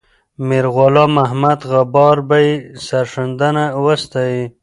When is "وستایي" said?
3.83-4.43